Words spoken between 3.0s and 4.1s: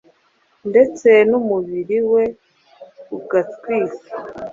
ugatwikwa.